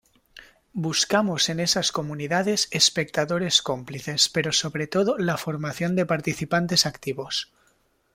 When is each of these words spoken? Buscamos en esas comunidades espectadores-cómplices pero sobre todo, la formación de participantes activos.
Buscamos 0.73 1.47
en 1.49 1.59
esas 1.59 1.91
comunidades 1.91 2.69
espectadores-cómplices 2.71 4.29
pero 4.29 4.51
sobre 4.51 4.87
todo, 4.87 5.15
la 5.19 5.37
formación 5.37 5.95
de 5.95 6.07
participantes 6.07 6.87
activos. 6.87 7.53